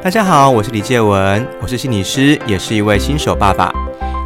[0.00, 3.72] 大家好，我是李介文，我是心理师，也是一位新手爸爸。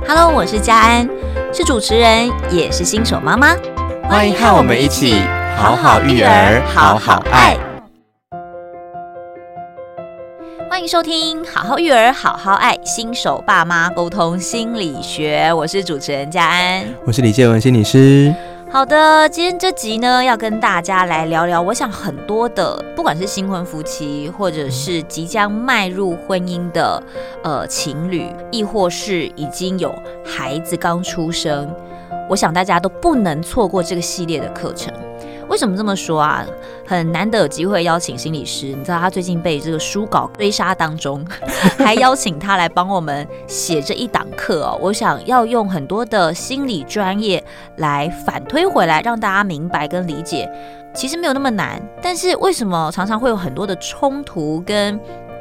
[0.06, 1.08] Hello，我是佳安，
[1.50, 3.56] 是主持人，也是新手妈妈。
[4.04, 5.22] 欢迎和我们一起
[5.56, 7.56] 好好育儿，好好爱。
[10.68, 18.34] 欢迎收听《好好育儿，好好爱》新手爸妈沟通心理学，我是主持人佳安，我是李介文心理师。
[18.72, 21.60] 好的，今天这集呢，要跟大家来聊聊。
[21.60, 27.02] 我想很多的，不管是新婚夫妻，或者是即将迈入婚姻的
[27.44, 29.94] 呃情侣，亦或是已经有
[30.24, 31.70] 孩子刚出生，
[32.30, 34.90] 我想大家都不能错过这个系列的课程。
[35.52, 36.46] 为什么这么说啊？
[36.86, 41.22] 很难得有机会邀请心理师，你知道他最近被这个书稿追杀当中，
[41.76, 44.78] 还邀请他来帮我们写这一档课哦。
[44.80, 47.44] 我想要用很多的心理专业
[47.76, 50.50] 来反推回来，让大家明白跟理解，
[50.94, 51.78] 其实没有那么难。
[52.00, 54.98] 但是为什么常常会有很多的冲突跟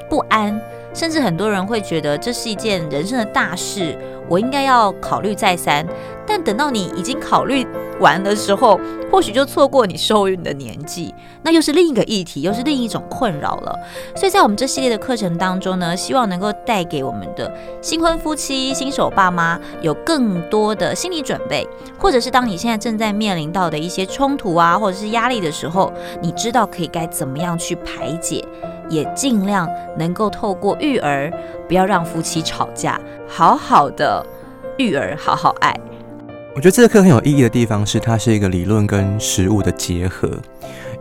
[0.10, 0.60] 不安，
[0.94, 3.98] 甚至很多人会觉得这是一件人生的大事，
[4.30, 5.86] 我应该要考虑再三。
[6.26, 7.68] 但等到你已经考虑
[8.00, 8.80] 完的时候，
[9.12, 13.78] 或许就错过你受孕的年纪，那又是另一个议题，又是另一种困扰了。
[14.16, 21.68] 所以在我们这系列的课程当中呢，希望能够带给我们的新婚夫妻、新手爸妈有更多的心理准备，
[22.00, 28.46] 或者是当你现在正在面临到的一些冲突啊，或者是压力的时候，你知道可以该怎么样去排解，
[28.88, 31.30] 也尽量能够透过育儿，
[31.72, 34.22] 不要让夫妻吵架，好好的
[34.78, 35.74] 育儿，好好爱。
[36.54, 40.30] 我觉得这个课很有意义的地方是，它是一个理论跟实物的结合。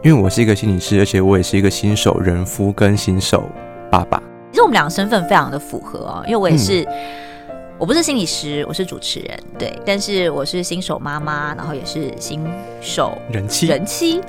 [0.04, 3.50] 因为我是一个心理师，而且我也是一个新手人夫跟新手
[3.90, 4.22] 爸爸。
[4.52, 12.46] 其实我们两个身份非常的符合哦，因为我也是，嗯、我不是心理师，我是主持人，对，但是我是新手妈妈，然后也是新
[12.80, 13.66] 手人妻。
[13.66, 14.20] 人妻。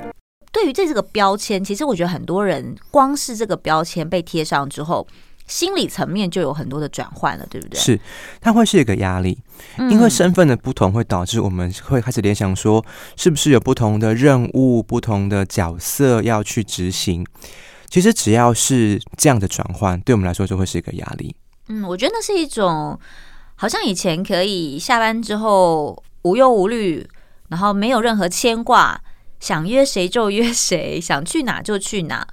[0.50, 5.06] 对于这这个标签，其实我觉得很多人光是这个标签被贴上之后。
[5.52, 7.78] 心理层面就有很多的转换了，对不对？
[7.78, 8.00] 是，
[8.40, 9.38] 它会是一个压力，
[9.90, 12.82] 因为身份的不同会导致我们会开始联想说，
[13.16, 17.26] 是不是有不同的任务、不同的角色要去执行？
[17.90, 21.36] 其实只要是这样的转换，对我们来说就会是一个压力。
[21.68, 22.98] 嗯，我觉得那是一种，
[23.56, 27.06] 好像以前可以下班之后无忧无虑，
[27.50, 28.98] 然后没有任何牵挂，
[29.38, 32.26] 想约谁就约谁，想去哪就去哪。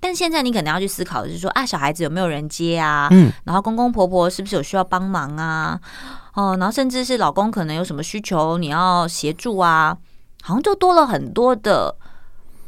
[0.00, 3.06] 但现在你可能要去思考的是说啊，小孩子有没有人接啊？
[3.10, 5.78] 嗯，然后公公婆婆是不是有需要帮忙啊？
[6.34, 9.96] 哦，然后甚至是老公可能有什么需求你要协助啊？
[10.42, 11.94] 好像就多了很多的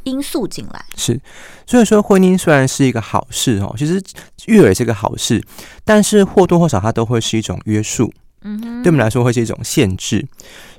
[0.03, 0.85] 因素进来。
[0.95, 1.19] 是，
[1.67, 4.03] 所以说婚姻虽然是一个好事哦，其实
[4.47, 5.43] 育儿也是个好事，
[5.85, 8.13] 但是或多或少它都会是一种约束。
[8.45, 10.27] 嗯哼，对我们来说会是一种限制，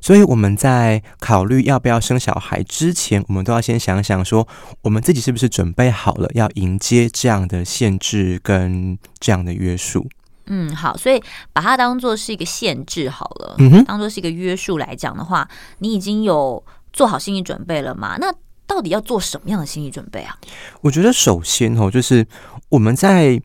[0.01, 4.45] 所以我们在考虑要不要生小孩之前，我们都要先想想说，
[4.81, 10.07] 我们自己是不是准备好了要迎接这样的限制跟这样的约束。
[10.47, 15.47] 嗯，好，所以把它当做是一个限制好了，嗯哼，当做是一个约束来讲的话，
[15.79, 18.17] 你已经有做好心理准备了吗？
[18.19, 18.29] 那
[18.67, 20.37] 到底要做什么样的心理准备啊？
[20.81, 22.27] 我觉得首先哦，就是
[22.67, 23.41] 我们在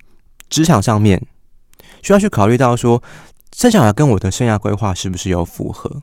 [0.50, 1.24] 职场上面
[2.02, 3.00] 需要去考虑到说。
[3.56, 6.02] 生小孩跟我的生涯规划是不是有符合？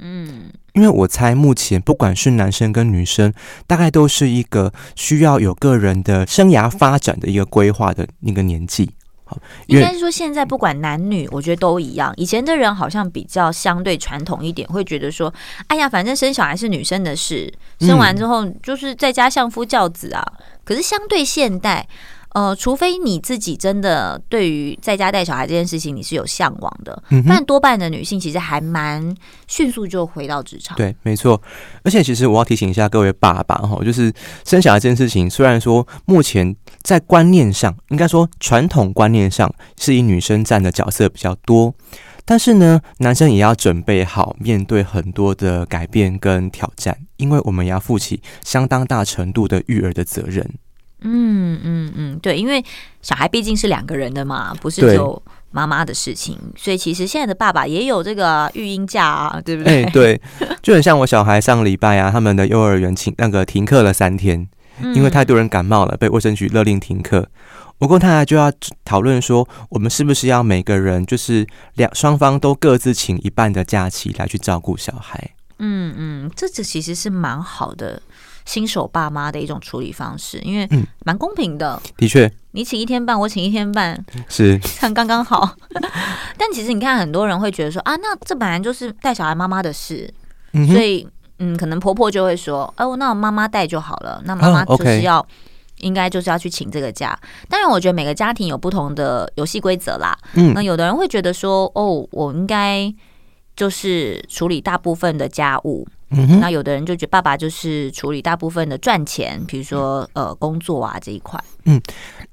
[0.00, 3.32] 嗯，因为我猜目前不管是男生跟女生，
[3.66, 8.90] 大概都是一个需要有个人的生涯发展的一个规划的那个年纪。
[9.24, 12.12] 好，应该是说现在不管男女，我觉得都一样。
[12.16, 15.32] 以前的人好像比较相对传统一点，会觉得说，
[15.68, 20.24] 哎呀，反正生小孩是女生的事，生完之后就是在家相夫教子啊。
[20.64, 21.86] 可是相对现代。
[22.34, 29.14] 呃，除非你自己真的对于在家带小孩这件事情你是有向往的，嗯，但多半的女性其实还蛮
[29.46, 30.76] 迅速就回到职场。
[30.76, 31.40] 对，没错。
[31.84, 34.12] 而且其实我要提醒一下各位爸爸哈，就是
[34.44, 41.72] 生小孩这件事情，虽然说目前在观念上，应该说传统观念上是以女生占的角色比较多，
[42.24, 50.44] 但是呢，男生也要准备好面对很多的改变跟挑战，因为我们也要负起相当大程度的育儿的责任。
[51.04, 52.64] 嗯嗯嗯，对，因为
[53.02, 59.84] 小孩毕竟是两个人的嘛，不是只有妈妈的事情，所以其实现在的爸爸也有这个育婴假啊，对不对？
[59.84, 60.20] 欸、对，
[60.62, 64.48] 就很像我小孩上礼拜啊，他们的幼儿园请那个停课了三天，
[64.94, 67.28] 因为太多人感冒了，被卫生局勒令停课。
[67.78, 68.50] 我跟太太就要
[68.84, 75.30] 讨论说，我们是不是要每个人就是两双方都各自请一半的假期来去照顾小孩？
[75.58, 78.00] 嗯嗯，这这其实是蛮好的。
[78.44, 80.68] 新手爸妈的一种处理方式，因为
[81.04, 81.80] 蛮公平的。
[81.82, 85.56] 嗯、的确，你请一天半，我请一天半，是这样刚刚好。
[86.36, 90.12] 但其实你看，很多人会觉得说啊，那这本来就是带小孩妈妈的事，
[90.52, 91.08] 嗯、所以
[91.38, 94.22] 嗯，可能婆婆就会说，哦，那我妈妈带就好了。
[94.24, 95.26] 那妈妈就是要
[95.78, 97.18] 应该就是要去请这个假。
[97.48, 100.16] 当然，我觉得每个家庭有不同的游戏规则啦。
[100.34, 102.92] 嗯，那有的人会觉得说，哦，我应该
[103.56, 105.86] 就是处理大部分的家务。
[106.16, 111.42] 嗯，那有的人就觉得爸爸就是处理大部分的赚钱，比如说呃工作啊这一块。
[111.64, 111.80] 嗯，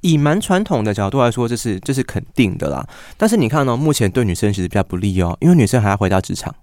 [0.02, 2.86] 以蛮传统的角度来说，这是这是肯定的啦。
[3.18, 6.54] 但是你看呢，目前对女生其实比较不利哦，因为女生还要回到职场。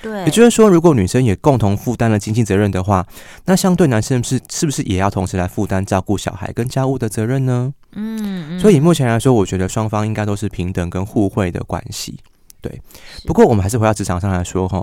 [0.00, 3.06] 对，也就是说，如果女生也共同负担了经济责任的话，
[3.44, 7.72] 那相对男生是是不是也要同时来负担照顾小孩跟家务的责任呢？
[7.92, 12.18] 嗯，嗯，所以目前来说，我觉得双方应该都是平等跟互惠的关系。
[12.62, 12.80] 对，
[13.26, 14.82] 不过我们还是回到职场上来说哈，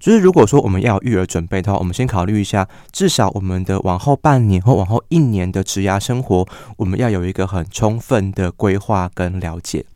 [0.00, 6.46] 就是如果说我们要育儿准备的话，我们先考虑一下，至少我们的往后半年或往后一年的职涯生活，
[6.76, 9.86] 我们要有一个很充分的规划跟了解。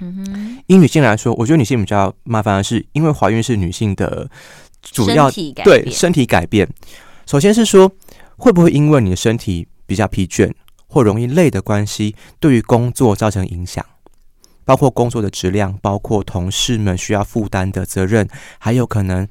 [0.00, 4.30] 嗯哼，以女性来说，我觉得女性比较麻烦的是，因为怀孕是女性的
[4.80, 6.68] 主要身对身体改变。
[7.26, 7.90] 首先是说，
[8.36, 10.52] 会不会因为你的身体比较疲倦
[10.86, 13.84] 或容易累的关系，对于工作造成影响？
[14.66, 18.28] 包括工作的质量，包括同事们需要负担的责任，
[18.58, 19.26] 还有可能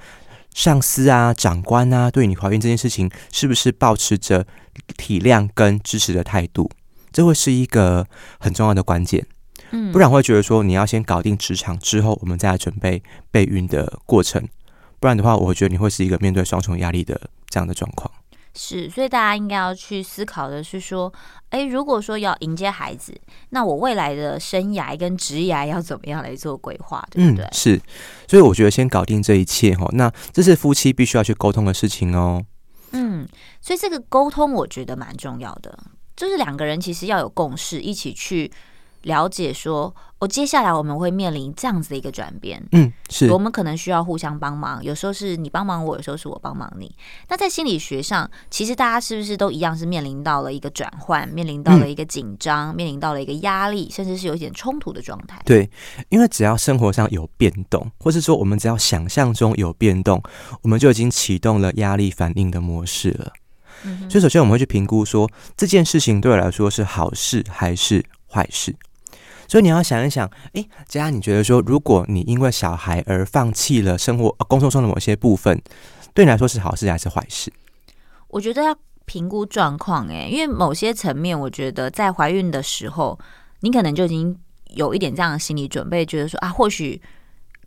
[0.56, 4.48] 上司啊、长官啊，对你怀孕这件事情，是不是保持着
[4.98, 6.72] 体谅跟支持的态度？
[7.12, 8.08] 这会是一个
[8.40, 9.28] 很重要的关键。
[9.72, 14.42] 嗯，不然会觉得说你要先搞定职场之后，我们再来准备备孕的过程。
[15.00, 18.10] 不然的话，我觉得你会是一个面对双重压力的这样的状况。
[18.56, 21.12] 是，所以大家应该要去思考的是说，
[21.50, 23.14] 诶，如果说要迎接孩子，
[23.50, 27.44] 那我未来的生涯跟职涯要怎么样来做规划，对不对？
[27.46, 27.82] 嗯，是，
[28.28, 32.42] 所以我觉得先搞定这一切哈，那这是夫妻必须要去沟通的事情哦。
[32.92, 33.28] 嗯，
[33.60, 35.78] 所以这个沟通我觉得蛮重要的，
[36.16, 38.52] 就是两个人其实要有共识，一起去。
[39.06, 46.94] 了解说，哦，接下来我们会面临这样子的一个转变，嗯，是我们可能需要互相帮忙，有时候是你帮忙我，有时候是我帮忙你。
[47.30, 55.42] 那在心理学上，其实大家是不是都一样，是面临到了一个转换，面临到了一个紧张，嗯、面临到了一个压力，甚至是有一点冲突的状态？
[55.46, 55.70] 对，
[56.10, 60.22] 因为只要生活上有变动，或是说我们只要想象中有变动，
[60.64, 63.32] 我们就已经启动了压力反应的模式了。
[64.10, 68.76] 所以首先我们会去评估说，这件事情对我来说是好事还是坏事。
[69.48, 75.62] 所以你要想一想，哎，佳佳，你觉得说，如果你因为小孩而放弃了生活、工作中的某些部分，
[76.14, 77.54] 对你来说是好事还是坏事？
[78.30, 78.76] 我觉得要
[79.06, 83.20] 评估状况，哎，因为某些层面，我觉得在怀孕的时候，
[83.60, 84.36] 你可能就已经
[84.74, 87.00] 有一点这样的心理准备，觉得说啊，或许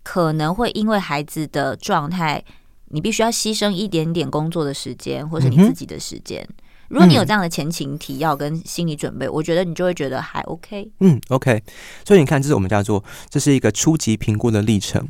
[0.03, 2.45] 可能会因为孩子的状态，
[2.87, 6.45] 你必须要牺牲一点点工作的时间，或是你自己的时间。
[6.49, 10.91] 嗯如果你有这样的前情提要跟心理准备，嗯、我觉得你就会觉得还 OK。
[11.01, 11.63] 嗯，OK。
[12.03, 15.07] 所以你看，这是我们叫做这是一个初级评估的历程。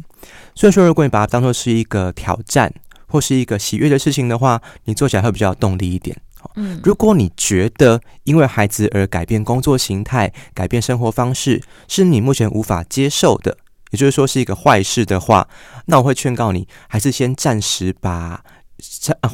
[0.57, 2.73] 所以说，如果你把它当做是一个挑战
[3.07, 6.17] 或是一个喜悦的事情的话，你做起来会比较有动力一点。
[6.57, 13.57] 嗯，如果你觉得因为孩子而改变工作形态、改变生活方式是你目前无法接受的，
[13.93, 15.49] 也就是说是一个坏事的话，
[15.87, 18.43] 那我会劝告你，还是先暂时把。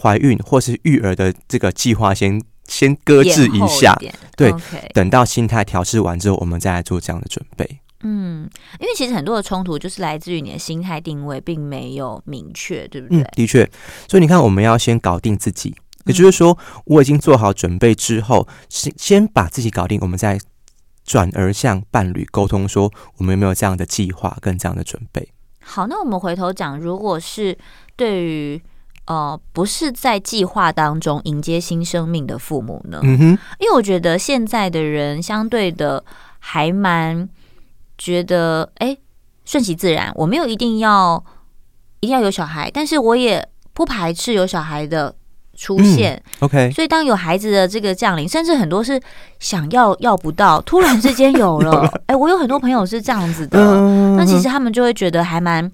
[0.00, 4.92] 怀孕或是育儿的这个计划，先先搁置一下，一对，Okay.
[4.94, 7.78] 等到心态调试完之后，我们再来做这样的准备。
[8.06, 8.48] 嗯，
[8.80, 13.22] 因为其实很多的冲突就是来自于你的心态定位并没有明确，对不对？
[13.22, 13.70] 嗯，的确。
[14.08, 15.74] 所以你看，我们要先搞定自己，
[16.04, 20.38] 也就是说，我已经做好准备之后，先先把自己搞定，我们再
[21.04, 25.28] 转而向伴侣沟通，说我们有没有这样的计划跟这样的准备。
[25.60, 27.56] 好，那我们回头讲，如果是
[27.94, 28.62] 对于。
[29.06, 33.00] 呃，不是在计划当中迎接新生命的父母呢？
[33.02, 33.24] 嗯哼，
[33.58, 36.02] 因为我觉得现在的人相对的
[36.38, 37.28] 还蛮
[37.98, 38.96] 觉得，哎，
[39.44, 41.22] 顺其自然，我没有一定要
[42.00, 45.14] 一定要有小孩，但是我也不排斥有小孩的
[45.54, 46.14] 出现。
[46.40, 48.98] 嗯、OK，所以当有孩子的这个降临，甚至很多是
[49.38, 55.70] 想要要不到，突然之间有了， 哎，我有很多朋友是这样子的，嗯、那其实他们就会觉得还蛮。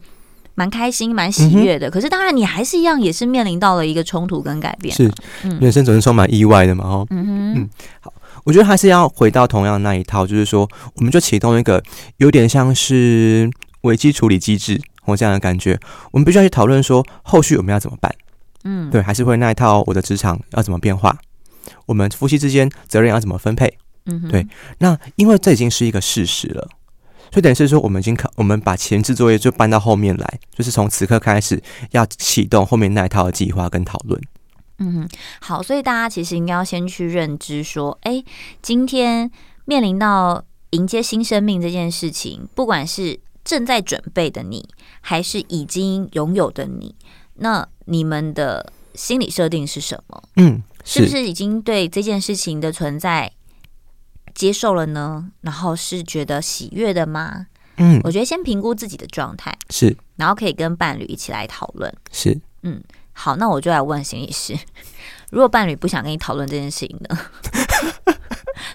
[0.61, 1.89] 蛮开心，蛮喜悦的。
[1.89, 4.95] 嗯、可是当然，你还是一样，也是面临到了一个冲突跟改变。
[4.95, 5.11] 是，
[5.43, 6.85] 嗯、人生总是充满意外的嘛。
[6.85, 8.13] 哦，嗯哼嗯，好，
[8.45, 11.83] 我觉得还是要回到同样那一套，就是说，我们就启动一个
[12.19, 13.51] 有点像是
[13.85, 15.81] 危机处理机制或这样的感觉。
[16.11, 18.15] 我们必须要去讨论说，后续我们要怎么办？
[18.65, 21.17] 嗯，对，还是会那一套，我的职场要怎么变化？
[21.87, 23.79] 我们夫妻之间责任要怎么分配？
[24.05, 24.47] 嗯，对。
[24.77, 26.69] 那因为这已经是一个事实了。
[27.31, 34.21] 所以等于是说，我们已经看，我们把前置作业就搬到后面来，就是从此刻开始要启动后面那一套的计划跟讨论。
[34.79, 35.09] 嗯，
[35.41, 38.25] 好，所以大家其实应该要先去认知说，哎，
[38.63, 39.31] 今天
[39.67, 44.67] 面临到迎接新生命这件事情，不管是正在准备的你，
[45.01, 46.95] 还是已经拥有的你，
[47.35, 50.23] 那你们的心理设定是什么？
[50.37, 53.31] 嗯，是，是不是已经对这件事情的存在
[54.41, 55.27] 接受了呢？
[55.43, 57.47] 然后是觉得喜悦的吗？
[57.77, 61.95] 嗯，我觉得先评估自己的状态是，然后可以跟伴侣一起来讨论。
[62.11, 62.83] 是，嗯，
[63.13, 64.57] 好，那我就来问心理师，
[65.31, 67.19] 如果伴侣不想跟你讨论这件事情呢？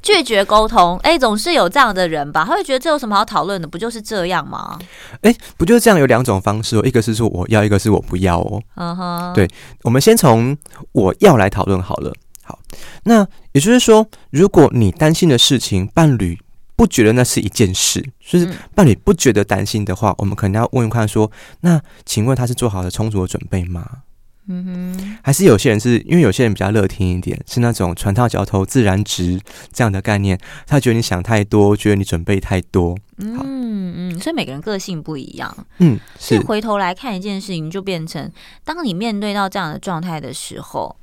[0.03, 2.45] 拒绝沟通，哎、欸，总是有这样的人吧？
[2.45, 3.67] 他会觉得这有什么好讨论的？
[3.67, 4.77] 不就是这样吗？
[5.21, 5.99] 哎、欸，不就是这样？
[5.99, 8.61] 有两种方式哦，一个是说我要，一个是我不要哦。
[8.75, 9.49] 嗯哼，对，
[9.81, 10.55] 我们先从
[10.91, 12.13] 我要来讨论好了。
[12.45, 12.59] 好，
[13.03, 16.39] 那也就是说，如果你担心的事情，伴侣
[16.75, 23.83] 不觉得那是一件事，就是伴侣不觉得担心的话，嗯、我们可能要问问看说，那请问他是做好了充足的准备吗？
[24.47, 29.41] 嗯哼，还是有些人是因为有些人比较乐天一点，是那种船到桥头自然直
[29.73, 32.95] 这样的概念，他觉得你想太多，觉得你准备太多。
[33.17, 33.39] 嗯
[33.97, 35.65] 嗯，所以每个人个性不一样。
[35.79, 36.37] 嗯，是。
[36.41, 38.31] 回头来看一件事情，就变成
[38.63, 40.95] 当你面对到这样的状态的时候，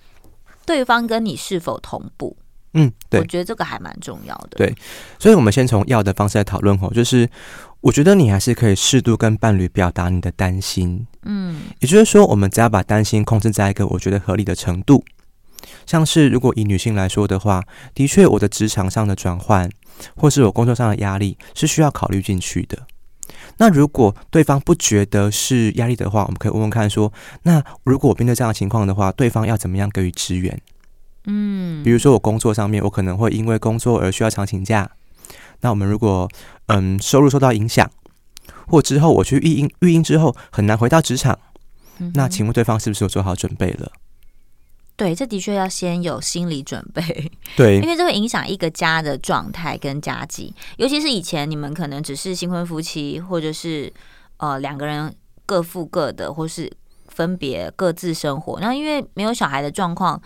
[0.64, 2.36] 对方跟你是否同步？
[2.74, 4.56] 嗯，对，我觉得这个还蛮重要的。
[4.56, 4.74] 对，
[5.18, 7.28] 所以我们先从要的方式来讨论哦，就是
[7.82, 11.06] 我觉得你还是可以适度跟伴侣表达你的担心。
[11.24, 15.04] 嗯，也就是说，我们只要把担心控制在一个我觉得合理的程度。
[15.86, 17.62] 像是如果以女性来说的话，
[17.94, 19.70] 的确我的职场上的转换，
[20.16, 22.78] 或是我工作上的压力是需要考虑进去的。
[23.58, 27.12] 那如果对方不觉得是压力的话，我们可以问问看说，
[27.42, 30.60] 那如果我面对这样的情况的话，对方要怎么样给予支援？
[31.26, 34.90] 嗯，比如说我工作上面，我可能会因为工作而需要长请假。
[35.60, 36.28] 那我们如果
[36.66, 37.88] 嗯收入受到影响，
[38.66, 41.38] 或之后我去育婴育婴之后很难回到职场，
[41.98, 43.92] 嗯、那请问对方是不是有做好准备了？
[44.96, 47.02] 对，这的确要先有心理准备。
[47.56, 53.92] 对，因为这会影响一个家的状态跟家计，尤其是以前你们可能只是新婚夫妻，或者是
[54.36, 55.14] 呃两个人
[55.46, 56.70] 各付各的，或是
[57.08, 58.60] 分别各自生活。
[58.60, 60.20] 那因为没有小孩的状况。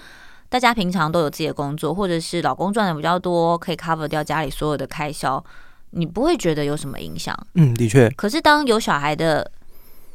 [0.49, 5.44] 大家平常都有自己的工作，或者是老公赚的比较多，可以 cover 掉家里所有的开销，
[5.90, 7.37] 你不会觉得有什么影响。
[7.54, 8.08] 嗯，的确。
[8.11, 9.50] 可是当有小孩的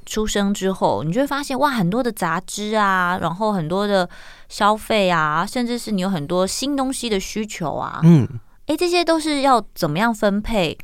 [0.05, 4.09] 出生之后，你就会发现哇，很多的杂志啊，然后很多的
[4.49, 8.01] 消费啊，甚至是你有很多新东西的需求啊。
[8.03, 8.27] 嗯，
[8.67, 10.77] 哎，这些都是要怎么样分配？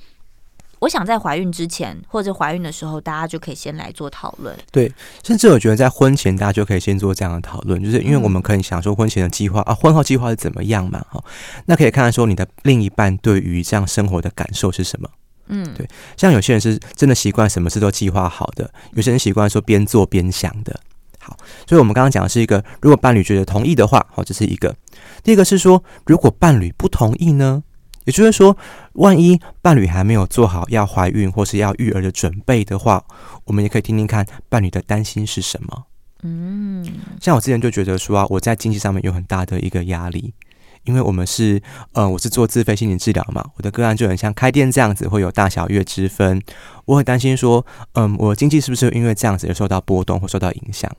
[0.79, 4.55] 我想在怀孕之前或者怀孕的时候，大家就可以先来做讨论。
[4.71, 4.93] 对，
[5.23, 11.03] 甚至我觉得在婚前大家就可以先做这样的讨论，就是因为我们可以想说婚前的计划啊，婚后计划是怎么样嘛？
[11.09, 11.19] 哈，
[11.65, 15.09] 那可以看看说你的另一半对于这样生活的感受是什么？
[15.49, 20.79] 嗯，对，像有些人是真的习惯什么事都计划好的，有些人习惯说边做边想的。
[21.19, 21.35] 好，
[21.67, 24.75] 所以我们刚刚讲的是一个，如果伴侣觉得同意的话，好，这是一个。
[25.23, 27.63] 第二个是说，如果伴侣不同意呢？
[28.05, 28.55] 也就是说，
[28.93, 33.03] 万一伴侣还没有做好要怀孕或是要育儿的准备的话，
[33.43, 35.83] 我们也可以听听看伴侣的担心是什么。
[36.23, 36.85] 嗯，
[37.19, 40.33] 像我之前就觉得说啊，我在经济上面有很大的一个压力，
[40.87, 41.61] 因为我们是
[41.93, 46.41] 呃，我是做自费心理治疗嘛，我的个案就很像开店这样子，会有大小月之分。
[46.85, 50.91] 我很担心说，嗯，我的经济是不是因为这样子而受到波动或受到影响？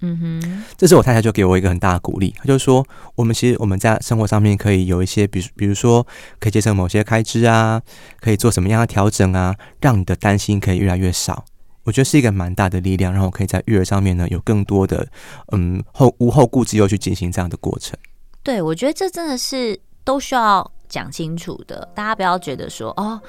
[0.00, 6.06] 嗯哼，这时我太太就给我一个很大的鼓励，她就说：“我们其实我们在生活上面可以有一些，比如比如说
[6.40, 7.80] 可以节省某些开支啊，
[8.20, 11.44] 可以做什么样的调整啊，让你的担心可以越来越少。
[11.84, 15.06] 我觉得是一个蛮大的力量，让我可以在育儿上面呢有更多的
[15.52, 17.96] 嗯后无后顾之忧去进行这样的过程。
[18.44, 23.20] 对，我觉得这真的是都需要讲清楚的，大家不要觉得说哦。”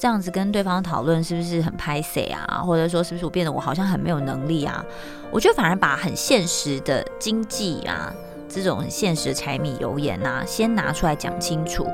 [0.00, 2.62] 这样子跟对方讨论是不是很拍谢啊？
[2.64, 4.84] 或者说是不是我变得我好像很没有能力啊？
[5.32, 8.14] 我觉得反而把很现实的经济啊，
[8.48, 11.86] 这种很现实的柴米油盐啊，先拿出来讲清楚，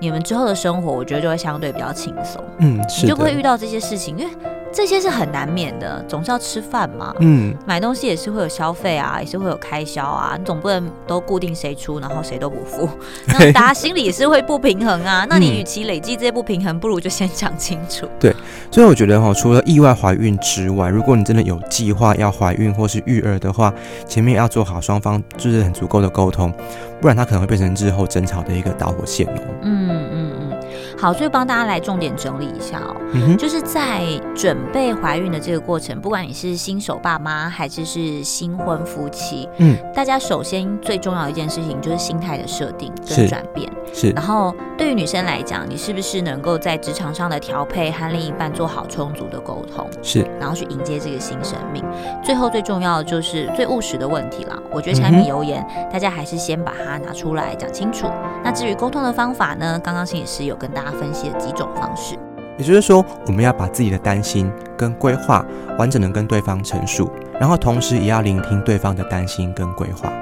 [0.00, 2.42] 你们之后的生活，我觉得就会相对比较轻松。
[2.58, 2.78] 嗯。
[3.02, 4.30] 你就不会遇到这些事情，因为。
[4.72, 7.12] 这些是很难免的，总是要吃饭嘛。
[7.18, 10.36] 嗯，买东西也是会有消费啊，也是会有开销啊。
[10.38, 12.88] 你总不能都固定谁出，然后谁都不付，
[13.26, 15.26] 那大家心里也是会不平衡啊。
[15.28, 18.06] 那你与其累积这些不平衡，不如就先讲清楚。
[18.20, 18.32] 对，
[18.70, 23.72] 所以我觉得哈，除了意外怀孕之外，如果你真的有计划要怀孕或是育儿的话，
[24.06, 26.52] 前面要做好双方就是很足够的沟通，
[27.00, 29.40] 不然它可能会变成日后争吵的一个导火线哦。
[29.62, 30.60] 嗯嗯嗯。
[30.96, 34.02] 好，所以帮大家来重点整理一下哦，嗯、就是在
[34.36, 44.10] 准备怀孕的这个过程，不管你是新手爸妈还是是新婚夫妻，嗯，大家首先最重要的一件事情就是心态的设定跟转变，是。
[44.10, 50.20] 然后对于女生来讲，你是不是能够在职场上的调配和另一半做好充足的沟通，是。
[50.38, 51.84] 然后去迎接这个新生命。
[52.22, 58.06] 最后最重要的就是最务实的问题啦，我觉得柴米油盐，嗯、大家还是先把它拿出来讲清楚。
[58.44, 60.90] 那至于沟通的方法呢，刚刚心理师有跟大家。
[61.00, 62.14] 分析了几种方式，
[62.58, 65.42] 也就是说，我们要把自己的担心跟规划
[65.78, 70.12] 完整的跟对方陈述，然后同时也要聆听对方的担心跟规划。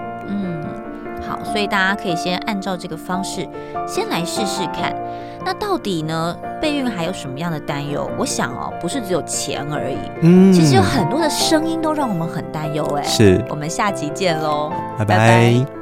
[1.28, 3.46] 好，所以大家可以先按照这个方式
[3.86, 4.94] 先来试试看。
[5.44, 8.10] 那到底呢，备孕还有什么样的担忧？
[8.18, 12.84] 我想哦，不是只有钱而已，嗯，其实有很多的声音都让我们很担忧。
[12.96, 15.16] 哎，是，我们下集见喽，拜拜。
[15.16, 15.77] 拜拜。